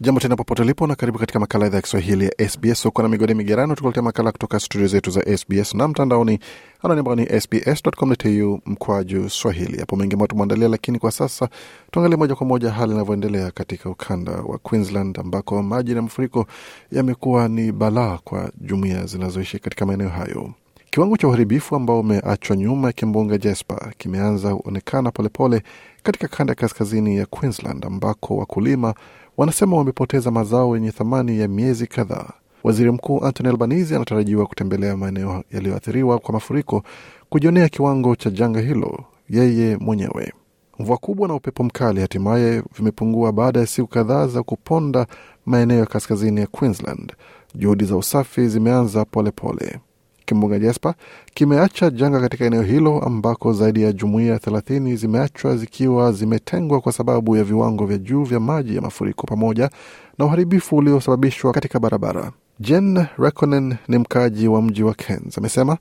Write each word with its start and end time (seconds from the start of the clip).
Jambo 0.00 0.20
tena 0.20 0.36
popote 0.36 0.62
ulipo 0.62 0.86
na 0.86 0.94
karibu 0.94 1.18
katika 1.18 1.40
makala 1.40 1.66
idhaa 1.66 1.76
ya 1.78 1.82
Kiswahili 1.82 2.24
ya 2.24 2.48
SBS. 2.48 2.86
Uko 2.86 3.02
na 3.02 3.08
migode 3.08 3.34
migerano, 3.34 3.74
tukuletea 3.74 4.02
makala 4.02 4.32
kutoka 4.32 4.60
studio 4.60 4.86
zetu 4.86 5.10
za 5.10 5.36
SBS 5.36 5.74
na 5.74 5.88
mtandaoni 5.88 6.38
anani 6.82 6.98
ambao 7.00 7.14
ni 7.16 7.40
sbs.com.au 7.40 8.60
mkwaju 8.66 9.30
swahili. 9.30 9.78
Hapo 9.78 9.96
mengi 9.96 10.12
ambayo 10.12 10.26
tumeandalia, 10.26 10.68
lakini 10.68 10.98
kwa 10.98 11.10
sasa 11.12 11.48
tuangalie 11.90 12.16
moja 12.16 12.34
kwa 12.34 12.46
moja 12.46 12.70
hali 12.70 12.92
inavyoendelea 12.92 13.50
katika 13.50 13.90
ukanda 13.90 14.32
wa 14.32 14.58
Queensland 14.58 15.18
ambako 15.18 15.62
maji 15.62 15.94
na 15.94 16.02
mafuriko 16.02 16.46
yamekuwa 16.92 17.48
ni 17.48 17.72
balaa 17.72 18.18
kwa 18.24 18.50
jumuia 18.60 19.06
zinazoishi 19.06 19.58
katika 19.58 19.86
maeneo 19.86 20.08
hayo. 20.08 20.50
Kiwango 20.90 21.16
cha 21.16 21.28
uharibifu 21.28 21.76
ambao 21.76 22.00
umeachwa 22.00 22.56
nyuma 22.56 22.86
ya 22.88 22.92
kimbunga 22.92 23.38
Jesper 23.38 23.92
kimeanza 23.98 24.56
onekana 24.64 25.10
polepole 25.10 25.62
katika 26.02 26.28
kanda 26.28 26.50
ya 26.50 26.54
kaskazini 26.54 27.16
ya 27.16 27.26
Queensland 27.26 27.84
ambako 27.86 28.36
wakulima 28.36 28.94
wanasema 29.36 29.76
wamepoteza 29.76 30.30
mazao 30.30 30.76
yenye 30.76 30.90
thamani 30.92 31.38
ya 31.38 31.48
miezi 31.48 31.86
kadhaa. 31.86 32.30
Waziri 32.64 32.90
Mkuu 32.90 33.24
Anthony 33.24 33.48
Albanese 33.48 33.96
anatarajiwa 33.96 34.46
kutembelea 34.46 34.96
maeneo 34.96 35.44
yaliyoathiriwa 35.52 36.18
kwa 36.18 36.32
mafuriko 36.34 36.82
kujionea 37.28 37.68
kiwango 37.68 38.16
cha 38.16 38.30
janga 38.30 38.60
hilo 38.60 39.04
yeye 39.30 39.76
mwenyewe. 39.76 40.32
Mvua 40.78 40.96
kubwa 40.96 41.28
na 41.28 41.34
upepo 41.34 41.64
mkali 41.64 42.00
hatimaye 42.00 42.62
vimepungua 42.76 43.32
baada 43.32 43.60
ya 43.60 43.66
siku 43.66 43.88
kadhaa 43.88 44.26
za 44.26 44.42
kuponda 44.42 45.06
maeneo 45.46 45.78
ya 45.78 45.86
kaskazini 45.86 46.40
ya 46.40 46.46
Queensland. 46.46 47.12
Juhudi 47.54 47.84
za 47.84 47.96
usafi 47.96 48.48
zimeanza 48.48 49.04
polepole 49.04 49.60
pole. 49.60 49.80
Kimbunga 50.26 50.58
Jesper 50.58 50.94
kimeacha 51.34 51.90
janga 51.90 52.20
katika 52.20 52.44
eneo 52.44 52.62
hilo 52.62 53.00
ambako 53.00 53.52
zaidi 53.52 53.82
ya 53.82 53.92
jumuiya 53.92 54.38
thelathini 54.38 54.96
zimeachwa 54.96 55.56
zikiwa 55.56 56.12
zimetengwa 56.12 56.80
kwa 56.80 56.92
sababu 56.92 57.36
ya 57.36 57.44
viwango 57.44 57.86
vya 57.86 57.98
juu 57.98 58.22
vya 58.24 58.40
maji 58.40 58.76
ya 58.76 58.82
mafuriko 58.82 59.26
pamoja 59.26 59.70
na 60.18 60.24
uharibifu 60.24 60.76
uliosababishwa 60.76 61.52
katika 61.52 61.78
barabara. 61.80 62.32
Jen 62.60 63.06
Reconen 63.18 63.74
ni 63.88 63.98
mkaaji 63.98 64.48
wa 64.48 64.62
mji 64.62 64.82
wa 64.82 64.94
Cairns, 64.94 65.38
amesema 65.38 65.76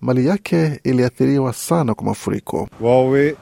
mali 0.00 0.26
yake 0.26 0.80
iliathiriwa 0.84 1.52
sana 1.52 1.94
kwa 1.94 2.04
mafuriko. 2.04 2.68
Well, 2.80 3.08
we 3.10 3.36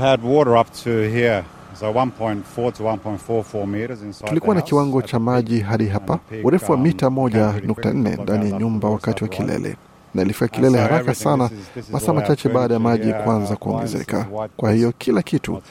had 0.00 0.20
water 0.26 0.56
up 0.56 0.66
to 0.84 0.90
here. 0.90 1.44
So 1.80 1.86
1.4 1.92 2.72
to 2.72 2.82
1.44 2.84 3.66
meters 3.66 4.02
inside 4.02 4.28
Tulikuwa 4.28 4.54
na 4.54 4.62
kiwango 4.62 5.02
cha 5.02 5.18
maji 5.18 5.60
hadi 5.60 5.86
hapa, 5.86 6.18
urefu 6.44 6.72
wa 6.72 6.78
um, 6.78 6.82
mita 6.84 7.06
came 7.06 7.14
moja 7.20 7.48
pretty 7.48 7.66
nukta 7.66 7.82
quickly 7.90 8.00
nne 8.00 8.10
from 8.16 8.24
ndani 8.24 8.50
ya 8.50 8.58
nyumba 8.58 8.88
wakati 8.90 9.24
wa 9.24 9.28
kilele, 9.30 9.76
na 10.14 10.22
ilifika 10.22 10.48
kilele 10.48 10.78
haraka 10.78 11.14
sana 11.14 11.50
masaa 11.92 12.12
machache 12.12 12.48
baada 12.48 12.74
ya 12.74 12.80
maji 12.80 13.12
kuanza 13.12 13.56
kuongezeka. 13.56 14.26
Kwa 14.56 14.72
hiyo 14.72 14.92
kila 14.98 15.22
kitu 15.22 15.62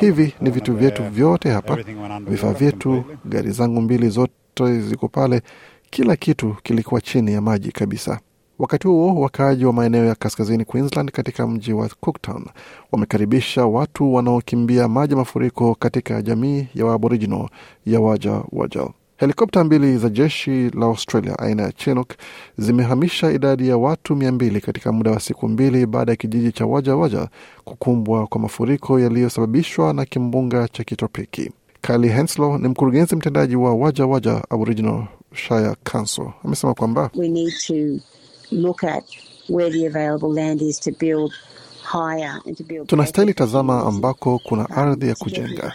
hivi 0.00 0.34
ni 0.40 0.50
vitu 0.50 0.74
vyetu 0.76 1.02
vyote 1.02 1.50
hapa, 1.50 1.78
vifaa 2.26 2.52
vyetu, 2.52 3.04
gari 3.24 3.50
zangu 3.50 3.80
mbili 3.80 4.08
zote 4.08 4.80
ziko 4.80 5.08
pale, 5.08 5.42
kila 5.90 6.16
kitu 6.16 6.56
kilikuwa 6.62 7.00
chini 7.00 7.32
ya 7.32 7.40
maji 7.40 7.72
kabisa. 7.72 8.20
Wakati 8.58 8.88
huo 8.88 9.20
wakaaji 9.20 9.64
wa 9.64 9.72
maeneo 9.72 10.04
ya 10.04 10.14
kaskazini 10.14 10.64
Queensland 10.64 11.10
katika 11.10 11.46
mji 11.46 11.72
wa 11.72 11.88
Cooktown 12.00 12.44
wamekaribisha 12.92 13.66
watu 13.66 14.14
wanaokimbia 14.14 14.88
maji 14.88 15.14
mafuriko 15.14 15.74
katika 15.74 16.22
jamii 16.22 16.66
ya 16.74 16.86
Waaboriginal 16.86 17.48
ya 17.86 18.00
Waja 18.00 18.42
Waja. 18.52 18.88
Helikopta 19.22 19.64
mbili 19.64 19.98
za 19.98 20.08
jeshi 20.08 20.70
la 20.70 20.86
Australia 20.86 21.38
aina 21.38 21.62
ya 21.62 21.72
Chinook 21.72 22.08
zimehamisha 22.58 23.30
idadi 23.32 23.68
ya 23.68 23.76
watu 23.76 24.16
mia 24.16 24.32
mbili 24.32 24.60
katika 24.60 24.92
muda 24.92 25.10
wa 25.10 25.20
siku 25.20 25.48
mbili 25.48 25.86
baada 25.86 26.12
ya 26.12 26.16
kijiji 26.16 26.52
cha 26.52 26.66
Waja 26.66 26.96
Waja 26.96 27.28
kukumbwa 27.64 28.26
kwa 28.26 28.40
mafuriko 28.40 29.00
yaliyosababishwa 29.00 29.92
na 29.92 30.04
kimbunga 30.04 30.68
cha 30.68 30.84
kitropiki. 30.84 31.50
Kali 31.80 32.08
Henslow 32.08 32.58
ni 32.58 32.68
mkurugenzi 32.68 33.16
mtendaji 33.16 33.56
wa 33.56 33.74
Waja 33.74 34.06
Waja 34.06 34.42
Aboriginal 34.50 35.04
Shire 35.34 35.74
Council, 35.92 36.26
amesema 36.44 36.74
kwamba 36.74 37.10
tunastahili 42.86 43.34
tazama 43.34 43.80
ambako 43.86 44.38
kuna 44.44 44.62
Um, 44.62 44.78
ardhi 44.78 45.08
ya 45.08 45.14
kujenga 45.14 45.72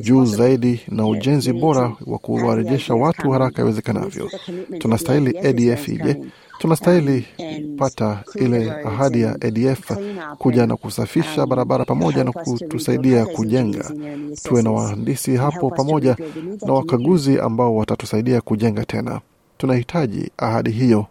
juu 0.00 0.24
zaidi 0.24 0.80
na 0.88 1.06
ujenzi 1.06 1.52
bora 1.52 1.92
wa 2.06 2.18
kuwarejesha 2.18 2.94
watu 2.94 3.30
haraka 3.30 3.62
iwezekanavyo. 3.62 4.30
Tunastahili 4.78 5.38
ADF 5.38 5.88
ije, 5.88 6.16
tunastahili 6.58 7.26
um, 7.38 7.76
pata 7.76 8.24
ile 8.34 8.70
ahadi 8.72 9.20
ya 9.22 9.30
ADF 9.34 9.90
kuja 10.38 10.66
na 10.66 10.76
kusafisha 10.76 11.42
um, 11.42 11.48
barabara 11.48 11.84
pamoja 11.84 12.24
na 12.24 12.32
kutusaidia 12.32 13.26
kujenga. 13.26 13.90
Tuwe 14.42 14.62
na 14.62 14.70
wahandisi 14.70 15.36
hapo 15.36 15.70
pamoja 15.70 16.16
na 16.66 16.72
wakaguzi 16.72 17.40
ambao 17.40 17.76
watatusaidia 17.76 18.40
kujenga 18.40 18.84
tena. 18.84 19.20
Tunahitaji 19.58 20.30
ahadi 20.38 20.70
hiyo, 20.70 21.06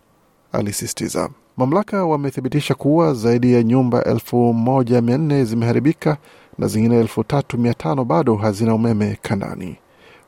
alisisitiza. 0.52 1.30
Mamlaka 1.58 2.06
wamethibitisha 2.06 2.76
kuwa 2.76 3.14
zaidi 3.14 3.54
ya 3.54 3.64
nyumba 3.64 4.04
elfu 4.04 4.54
moja 4.54 5.02
mia 5.02 5.18
nne 5.18 5.46
zimeharibika 5.46 6.18
na 6.58 6.68
zingine 6.68 7.00
elfu 7.00 7.24
tatu 7.24 7.58
mia 7.58 7.74
tano 7.74 8.06
bado 8.06 8.36
hazina 8.36 8.76
umeme 8.76 9.18
kandani. 9.22 9.76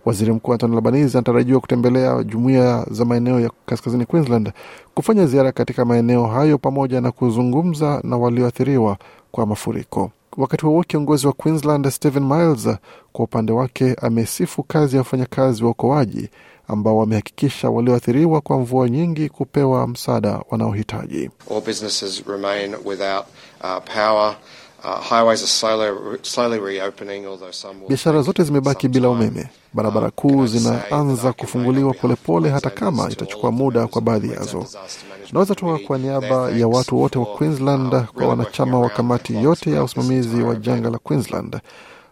Waziri 0.06 0.32
Mkuu 0.32 0.54
Anthony 0.54 0.76
Albanese 0.76 1.18
anatarajiwa 1.18 1.60
kutembelea 1.60 2.24
jumuiya 2.24 2.86
za 2.92 3.06
maeneo 3.06 3.40
ya 3.40 3.52
kaskazini 3.66 4.06
Queensland, 4.06 4.52
kufanya 4.94 5.26
ziara 5.26 5.52
katika 5.52 5.86
maeneo 5.86 6.26
hayo 6.26 6.58
pamoja 6.58 7.02
na 7.02 7.12
kuzungumza 7.12 8.02
na 8.04 8.18
walioathiriwa 8.18 8.98
kwa 9.32 9.46
mafuriko. 9.46 10.12
Wakati 10.38 10.66
huo 10.66 10.84
kiongozi 10.84 11.28
wa 11.28 11.34
Queensland 11.34 11.90
Stephen 11.90 12.24
Miles 12.24 12.70
kwa 13.12 13.26
upande 13.26 13.52
wake 13.54 13.94
amesifu 14.02 14.64
kazi 14.64 14.96
ya 14.96 15.02
wafanyakazi 15.02 15.64
wa 15.64 15.68
uokoaji 15.70 16.30
ambao 16.68 16.98
wamehakikisha 16.98 17.70
walioathiriwa 17.70 18.42
kwa 18.42 18.60
mvua 18.60 18.90
nyingi 18.90 19.30
kupewa 19.30 19.88
msaada 19.88 20.42
wanaohitaji. 20.50 21.30
All 21.52 21.62
businesses 21.62 22.24
remain 22.28 22.76
without 22.86 23.26
uh, 23.62 23.78
power. 23.94 24.36
Uh, 24.86 25.00
highways 25.10 25.42
are 25.42 25.48
slowly, 25.48 26.18
slowly 26.24 26.60
reopening, 26.60 27.26
although 27.26 27.52
some 27.54 27.80
will 27.80 27.88
Biashara 27.90 28.22
zote 28.22 28.44
zimebaki 28.44 28.88
bila 28.88 29.10
umeme. 29.10 29.50
Barabara 29.74 30.06
Um, 30.08 30.12
I 30.18 30.22
kuu 30.22 30.46
zinaanza 30.48 31.34
kufunguliwa 31.34 31.94
polepole, 31.94 32.50
hata 32.50 32.70
kama 32.70 33.10
itachukua 33.12 33.52
muda 33.52 33.88
kwa 33.88 34.02
baadhi 34.02 34.32
yazo. 34.32 34.58
Disaster 34.60 35.04
Naweza 35.34 35.56
toka 35.56 35.78
kwa 35.88 35.98
niaba 35.98 36.52
ya 36.52 36.68
watu 36.68 37.02
wote 37.02 37.20
wa 37.20 37.26
Queensland, 37.26 37.94
uh, 37.94 38.04
kwa 38.04 38.28
wanachama 38.28 38.80
wa 38.80 38.90
kamati 38.90 39.44
yote 39.44 39.72
ya 39.72 39.84
usimamizi 39.84 40.42
wa 40.42 40.56
janga 40.56 40.90
la 40.90 40.98
Queensland. 40.98 41.60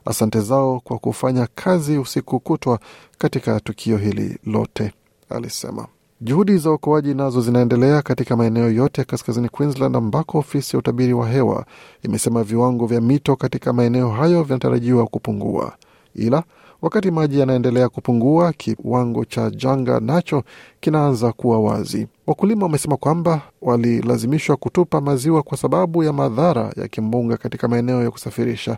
Asante 0.05 0.41
zao 0.41 0.79
kwa 0.79 0.97
kufanya 0.97 1.47
kazi 1.55 1.97
usiku 1.97 2.39
kutwa 2.39 2.79
katika 3.17 3.59
tukio 3.59 3.97
hili 3.97 4.37
lote, 4.45 4.91
alisema. 5.29 5.87
Juhudi 6.21 6.57
za 6.57 6.69
uokoaji 6.71 7.13
nazo 7.13 7.41
zinaendelea 7.41 8.01
katika 8.01 8.35
maeneo 8.37 8.69
yote 8.71 9.01
ya 9.01 9.05
kaskazini 9.05 9.49
Queensland, 9.49 9.95
ambako 9.95 10.37
ofisi 10.37 10.75
ya 10.75 10.79
utabiri 10.79 11.13
wa 11.13 11.29
hewa 11.29 11.65
imesema 12.03 12.43
viwango 12.43 12.85
vya 12.85 13.01
mito 13.01 13.35
katika 13.35 13.73
maeneo 13.73 14.09
hayo 14.09 14.43
vinatarajiwa 14.43 15.07
kupungua, 15.07 15.73
ila 16.15 16.43
wakati 16.81 17.11
maji 17.11 17.39
yanaendelea 17.39 17.89
kupungua, 17.89 18.53
kiwango 18.53 19.25
cha 19.25 19.49
janga 19.49 19.99
nacho 19.99 20.43
kinaanza 20.79 21.31
kuwa 21.31 21.59
wazi. 21.59 22.07
Wakulima 22.27 22.63
wamesema 22.65 22.97
kwamba 22.97 23.41
walilazimishwa 23.61 24.55
kutupa 24.57 25.01
maziwa 25.01 25.43
kwa 25.43 25.57
sababu 25.57 26.03
ya 26.03 26.13
madhara 26.13 26.71
ya 26.77 26.87
kimbunga 26.87 27.37
katika 27.37 27.67
maeneo 27.67 28.03
ya 28.03 28.11
kusafirisha, 28.11 28.77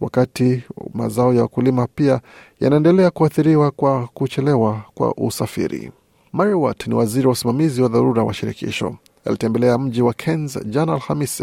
wakati 0.00 0.62
mazao 0.94 1.34
ya 1.34 1.42
wakulima 1.42 1.86
pia 1.86 2.20
yanaendelea 2.60 3.10
kuathiriwa 3.10 3.70
kwa 3.70 4.06
kuchelewa 4.06 4.82
kwa 4.94 5.14
usafiri. 5.16 5.92
Mary 6.32 6.54
Watt 6.54 6.86
ni 6.86 6.94
waziri 6.94 7.26
wa 7.26 7.32
usimamizi 7.32 7.82
wa 7.82 7.88
dharura 7.88 8.22
wa 8.24 8.34
shirikisho. 8.34 8.96
Alitembelea 9.24 9.78
mji 9.78 10.02
wa 10.02 10.12
Cairns 10.14 10.58
jana 10.66 10.92
Alhamis 10.92 11.42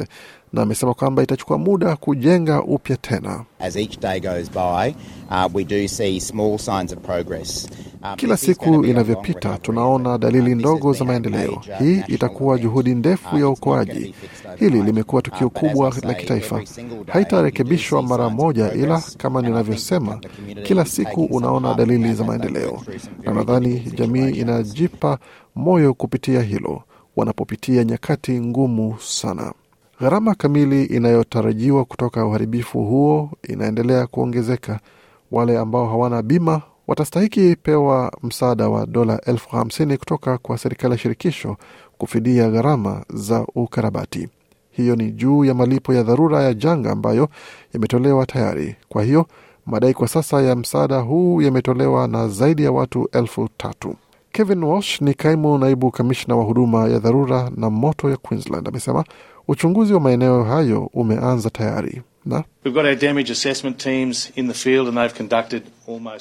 na 0.53 0.61
amesema 0.61 0.93
kwamba 0.93 1.23
itachukua 1.23 1.57
muda 1.57 1.95
kujenga 1.95 2.63
upya 2.63 2.97
tena. 2.97 3.45
As 3.59 3.75
each 3.75 3.99
day 3.99 4.19
goes 4.19 4.51
by, 4.51 4.95
uh, 5.29 5.55
we 5.55 5.63
do 5.63 5.87
see 5.87 6.19
small 6.19 6.57
signs 6.57 6.93
of 6.93 6.99
progress. 6.99 7.69
Um, 8.03 8.15
Kila 8.15 8.37
siku 8.37 8.85
inavyopita 8.85 9.57
tunaona 9.57 10.17
dalili 10.17 10.51
Uh, 10.51 10.57
ndogo 10.59 10.93
za 10.93 11.05
maendeleo. 11.05 11.61
Hii 11.79 12.03
itakuwa 12.07 12.57
juhudi 12.57 12.91
Uh, 12.91 12.97
ndefu 12.97 13.35
ya 13.35 13.41
not 13.41 13.43
uokoaji. 13.49 14.15
Hili 14.55 14.81
limekuwa 14.81 15.21
tukio 15.21 15.49
kubwa 15.49 15.93
la 16.03 16.13
kitaifa. 16.13 16.61
Haitarekebishwa 17.07 18.03
mara 18.03 18.29
moja, 18.29 18.73
ila 18.73 19.03
kama 19.17 19.41
ninavyosema, 19.41 20.19
kila 20.63 20.85
siku 20.85 21.23
unaona 21.23 21.73
dalili 21.73 22.13
za 22.13 22.23
maendeleo, 22.23 22.81
na 23.23 23.33
nadhani 23.33 23.79
jamii 23.79 24.29
inajipa 24.29 25.17
moyo 25.55 25.93
kupitia 25.93 26.41
hilo 26.41 26.83
wanapopitia 27.17 27.83
nyakati 27.83 28.41
ngumu 28.41 28.95
sana. 28.99 29.53
Gharama 30.01 30.35
kamili 30.35 30.83
inayotarajiwa 30.85 31.85
kutoka 31.85 32.25
uharibifu 32.25 32.83
huo 32.85 33.29
inaendelea 33.43 34.07
kuongezeka. 34.07 34.79
Wale 35.31 35.57
ambao 35.57 35.87
hawana 35.87 36.21
bima 36.21 36.61
watastahiki 36.87 37.55
pewa 37.63 38.11
msaada 38.23 38.69
wa 38.69 38.85
dola 38.85 39.21
elfu 39.25 39.49
hamsini 39.49 39.97
kutoka 39.97 40.37
kwa 40.37 40.57
serikali 40.57 40.91
ya 40.91 40.97
shirikisho 40.97 41.57
kufidia 41.97 42.49
gharama 42.49 43.03
za 43.13 43.45
ukarabati. 43.55 44.29
Hiyo 44.71 44.95
ni 44.95 45.11
juu 45.11 45.45
ya 45.45 45.53
malipo 45.53 45.93
ya 45.93 46.03
dharura 46.03 46.43
ya 46.43 46.53
janga 46.53 46.91
ambayo 46.91 47.29
yametolewa 47.73 48.25
tayari. 48.25 48.75
Kwa 48.89 49.03
hiyo 49.03 49.25
madai 49.65 49.93
kwa 49.93 50.07
sasa 50.07 50.41
ya 50.41 50.55
msaada 50.55 50.99
huu 50.99 51.41
yametolewa 51.41 52.07
na 52.07 52.27
zaidi 52.27 52.63
ya 52.63 52.71
watu 52.71 53.09
elfu 53.11 53.49
tatu. 53.57 53.95
Kevin 54.37 54.63
Walsh 54.63 55.01
ni 55.01 55.13
kaimu 55.13 55.57
naibu 55.57 55.91
kamishna 55.91 56.35
wa 56.35 56.43
huduma 56.43 56.87
ya 56.89 56.99
dharura 56.99 57.51
na 57.55 57.69
moto 57.69 58.09
ya 58.09 58.17
Queensland 58.17 58.67
amesema 58.67 59.03
uchunguzi 59.47 59.93
wa 59.93 59.99
maeneo 59.99 60.43
hayo 60.43 60.89
umeanza 60.93 61.49
tayari. 61.49 62.01
Na 62.25 62.43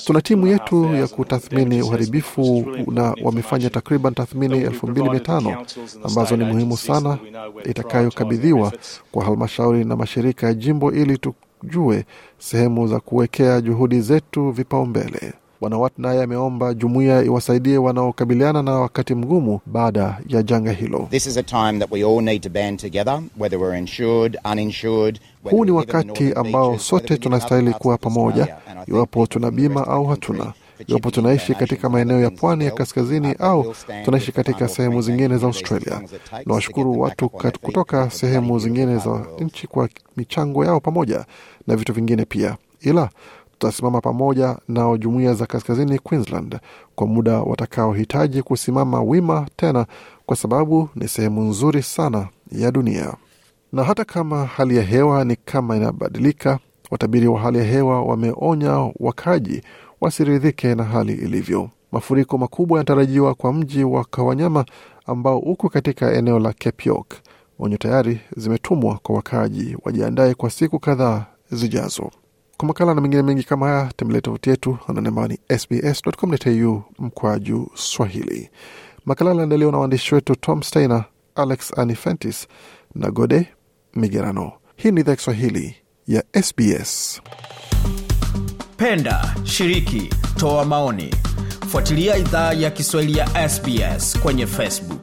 tuna 0.05 0.21
timu 0.23 0.47
yetu 0.47 0.95
ya 0.95 1.07
kutathmini 1.09 1.83
uharibifu 1.83 2.67
na 2.93 3.15
wamefanya 3.23 3.71
takriban 3.71 4.15
tathmini 4.15 4.59
elfu 4.59 4.87
mbili 4.87 5.11
mia 5.11 5.21
tano 5.21 5.67
ambazo 6.05 6.37
ni 6.37 6.45
muhimu 6.45 6.77
sana 6.77 7.19
itakayokabidhiwa 7.65 8.73
kwa 9.13 9.25
halmashauri 9.25 9.85
na 9.85 9.97
mashirika 9.97 10.47
ya 10.47 10.55
jimbo 10.55 10.93
ili 10.93 11.19
tujue 11.19 12.05
sehemu 12.39 12.87
za 12.89 13.01
kuwekea 13.01 13.61
juhudi 13.61 14.01
zetu 14.01 14.51
vipaumbele. 14.51 15.33
Bwana 15.61 15.79
Watt 15.79 15.93
naye 15.99 16.23
ameomba 16.23 16.75
jumuiya 16.75 17.23
iwasaidie 17.23 17.79
wanaokabiliana 17.79 18.63
na 18.63 18.73
wakati 18.73 19.15
mgumu 19.15 19.61
baada 19.67 20.19
ya 20.29 20.43
janga 20.43 20.73
hilo. 20.73 21.09
This 21.11 21.27
is 21.27 21.37
a 21.37 21.43
time 21.43 21.79
that 21.79 21.91
we 21.93 22.03
all 22.05 22.21
need 22.23 22.43
to 22.43 22.51
band 22.51 22.81
together, 22.81 23.23
whether 23.39 23.59
we're 23.61 23.79
insured, 23.79 24.39
uninsured. 24.53 25.21
Huu 25.51 25.65
ni 25.65 25.71
wakati 25.71 26.33
ambao 26.33 26.79
sote 26.79 27.17
tunastahili 27.17 27.73
kuwa 27.73 27.99
pamoja, 27.99 28.57
iwapo 28.89 29.27
tuna 29.27 29.51
bima 29.51 29.87
au 29.89 30.07
hatuna, 30.07 30.53
iwapo 30.87 31.11
tunaishi 31.11 31.55
katika 31.55 31.89
maeneo 31.89 32.21
ya 32.21 32.31
pwani 32.31 32.65
ya 32.65 32.71
kaskazini 32.71 33.35
au 33.39 33.75
tunaishi 34.05 34.33
katika 34.33 34.69
sehemu 34.69 35.03
zingine 35.03 35.37
za 35.39 35.47
Australia. 35.47 36.01
Nawashukuru 36.47 37.01
watu 37.01 37.29
kutoka 37.63 38.11
sehemu 38.11 38.59
zingine 38.59 38.99
za 38.99 39.27
nchi 39.41 39.67
kwa 39.67 39.89
michango 40.17 40.65
yao 40.65 40.81
pamoja 40.81 41.25
na 41.67 41.77
vitu 41.77 41.93
vingine 41.93 42.25
pia, 42.25 42.57
ila 42.81 43.11
tutasimama 43.59 44.01
pamoja 44.01 44.57
na 44.69 44.97
jumuiya 44.99 45.35
za 45.35 45.47
kaskazini 45.47 45.99
Queensland 45.99 46.59
kwa 46.95 47.07
muda 47.07 47.41
watakaohitaji 47.41 48.43
kusimama 48.43 49.03
wima 49.03 49.47
tena, 49.57 49.87
kwa 50.27 50.37
sababu 50.37 50.89
ni 50.95 51.09
sehemu 51.09 51.43
nzuri 51.43 51.83
sana 51.83 52.29
ya 52.53 52.71
dunia. 52.71 53.15
Na 53.73 53.85
hata 53.85 54.05
kama 54.05 54.45
hali 54.47 54.77
ya 54.77 54.83
hewa 54.83 55.25
ni 55.25 55.37
kama 55.37 55.77
inabadilika, 55.77 56.59
watabiri 56.91 57.27
wa 57.29 57.41
hali 57.41 57.59
ya 57.59 57.65
hewa 57.65 58.03
wameonya 58.03 58.93
wakaji 59.01 59.63
wasiridhike 60.01 60.75
na 60.75 60.85
hali 60.85 61.13
ilivyo. 61.13 61.71
Mafuriko 61.93 62.39
makubwa 62.39 62.79
yanatarajiwa 62.79 63.35
kwa 63.35 63.53
mji 63.53 63.85
wa 63.85 64.05
Kawanyama 64.05 64.65
ambao 65.07 65.39
uko 65.39 65.69
katika 65.69 66.13
eneo 66.13 66.39
la 66.39 66.53
Cape. 66.53 66.93
Onyo 67.59 67.77
tayari 67.77 68.21
zimetumwa 68.37 68.99
kwa 69.03 69.15
wakaaji 69.15 69.77
wajiandaye 69.85 70.35
kwa 70.35 70.51
siku 70.51 70.79
kadhaa 70.79 71.25
zijazo. 71.51 72.11
Kwa 72.57 72.69
makala 72.69 72.95
na 72.95 73.01
mengine 73.01 73.23
mengi 73.23 73.43
kama 73.43 73.69
haya 73.69 73.93
tembelea 73.97 74.21
tovuti 74.21 74.51
yetu 74.51 74.79
ananembani 74.89 75.39
sbs.com.au 75.59 76.83
mkwaju 76.99 77.71
Swahili. 77.75 78.51
Makala 79.07 79.31
aliandaliwa 79.31 79.73
na 79.73 79.79
waandishi 79.79 80.15
wetu 80.15 80.37
Tom 80.37 80.63
Steiner, 80.63 81.05
Alex 81.35 81.79
Anifentis 81.79 82.49
na 82.95 83.11
Gode 83.11 83.47
Migerano. 83.95 84.53
Hii 84.77 84.91
ni 84.91 85.01
idhaa 85.01 85.17
Kiswahili 85.17 85.77
ya 86.07 86.25
SBS. 86.43 87.21
Penda, 88.77 89.35
shiriki, 89.45 90.11
toa 90.37 90.65
maoni, 90.65 91.15
fuatilia 91.69 92.17
idhaa 92.17 92.53
ya 92.53 92.71
Kiswahili 92.71 93.19
ya 93.19 93.49
SBS 93.49 94.19
kwenye 94.21 94.47
Facebook. 94.47 94.96